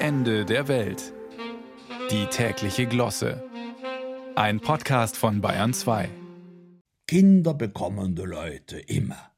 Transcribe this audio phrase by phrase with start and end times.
[0.00, 1.12] Ende der Welt.
[2.12, 3.42] Die tägliche Glosse.
[4.36, 6.08] Ein Podcast von Bayern 2.
[7.08, 9.32] Kinder bekommende Leute immer.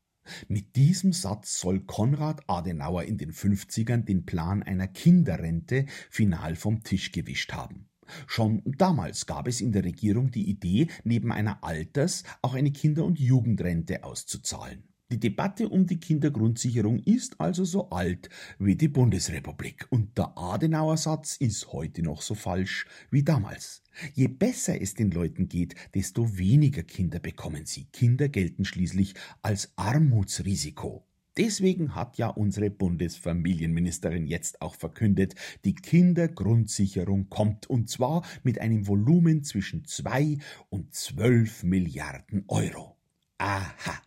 [0.48, 6.82] Mit diesem Satz soll Konrad Adenauer in den 50ern den Plan einer Kinderrente final vom
[6.82, 7.88] Tisch gewischt haben.
[8.26, 13.04] Schon damals gab es in der Regierung die Idee, neben einer Alters- auch eine Kinder-
[13.04, 14.89] und Jugendrente auszuzahlen.
[15.12, 18.28] Die Debatte um die Kindergrundsicherung ist also so alt
[18.60, 23.82] wie die Bundesrepublik und der Adenauer Satz ist heute noch so falsch wie damals.
[24.14, 27.86] Je besser es den Leuten geht, desto weniger Kinder bekommen sie.
[27.86, 31.04] Kinder gelten schließlich als Armutsrisiko.
[31.36, 38.86] Deswegen hat ja unsere Bundesfamilienministerin jetzt auch verkündet, die Kindergrundsicherung kommt und zwar mit einem
[38.86, 40.38] Volumen zwischen zwei
[40.68, 42.96] und zwölf Milliarden Euro.
[43.38, 44.00] Aha.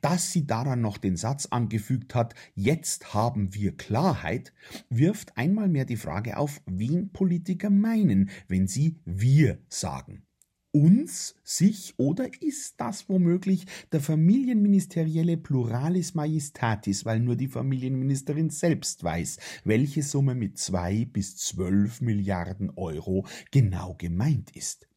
[0.00, 4.52] Dass sie daran noch den Satz angefügt hat, jetzt haben wir Klarheit,
[4.88, 10.24] wirft einmal mehr die Frage auf, wen Politiker meinen, wenn sie wir sagen.
[10.72, 19.04] Uns, sich oder ist das womöglich der familienministerielle Pluralis Majestatis, weil nur die Familienministerin selbst
[19.04, 24.88] weiß, welche Summe mit zwei bis zwölf Milliarden Euro genau gemeint ist.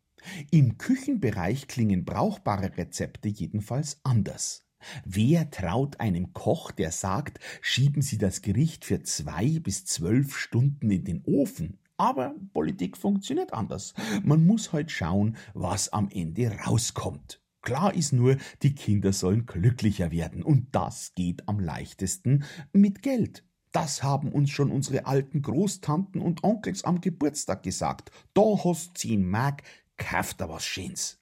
[0.49, 4.66] Im Küchenbereich klingen brauchbare Rezepte jedenfalls anders.
[5.05, 10.91] Wer traut einem Koch, der sagt, schieben Sie das Gericht für zwei bis zwölf Stunden
[10.91, 11.79] in den Ofen?
[11.97, 13.93] Aber Politik funktioniert anders.
[14.23, 17.41] Man muss halt schauen, was am Ende rauskommt.
[17.61, 23.43] Klar ist nur, die Kinder sollen glücklicher werden und das geht am leichtesten mit Geld.
[23.71, 28.11] Das haben uns schon unsere alten Großtanten und Onkels am Geburtstag gesagt.
[28.33, 29.63] Da hast zehn Mark,
[29.97, 31.19] kauft da was Schönes.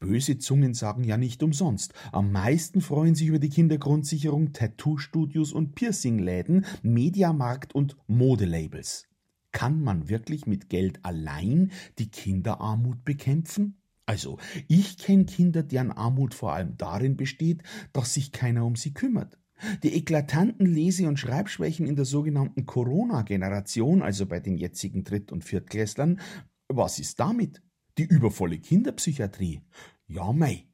[0.00, 1.92] Böse Zungen sagen ja nicht umsonst.
[2.12, 9.08] Am meisten freuen sich über die Kindergrundsicherung Tattoo-Studios und Piercing-Läden, Mediamarkt und Modelabels.
[9.52, 13.78] Kann man wirklich mit Geld allein die Kinderarmut bekämpfen?
[14.06, 17.62] Also, ich kenne Kinder, deren Armut vor allem darin besteht,
[17.92, 19.38] dass sich keiner um sie kümmert.
[19.84, 25.44] Die eklatanten Lese- und Schreibschwächen in der sogenannten Corona-Generation, also bei den jetzigen Dritt- und
[25.44, 26.20] Viertklässlern,
[26.68, 27.62] was ist damit?
[27.98, 29.60] Die übervolle Kinderpsychiatrie?
[30.06, 30.66] Ja, mei.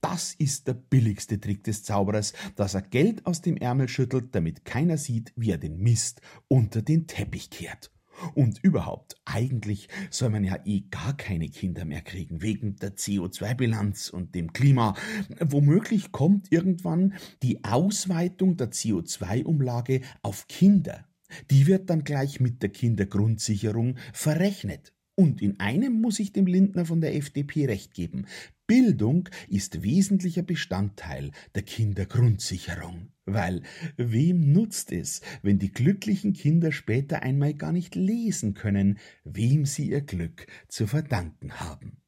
[0.00, 4.64] Das ist der billigste Trick des Zauberers, dass er Geld aus dem Ärmel schüttelt, damit
[4.64, 7.90] keiner sieht, wie er den Mist unter den Teppich kehrt.
[8.34, 14.08] Und überhaupt, eigentlich soll man ja eh gar keine Kinder mehr kriegen, wegen der CO2-Bilanz
[14.10, 14.94] und dem Klima.
[15.40, 21.06] Womöglich kommt irgendwann die Ausweitung der CO2-Umlage auf Kinder.
[21.50, 24.93] Die wird dann gleich mit der Kindergrundsicherung verrechnet.
[25.16, 28.26] Und in einem muss ich dem Lindner von der FDP recht geben.
[28.66, 33.12] Bildung ist wesentlicher Bestandteil der Kindergrundsicherung.
[33.26, 33.62] Weil
[33.96, 39.90] wem nutzt es, wenn die glücklichen Kinder später einmal gar nicht lesen können, wem sie
[39.90, 41.98] ihr Glück zu verdanken haben?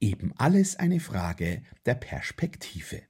[0.00, 3.02] Eben alles eine Frage der Perspektive.